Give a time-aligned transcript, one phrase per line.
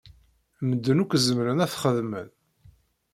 [0.67, 2.27] Medden akk zemren ad t-xedmen.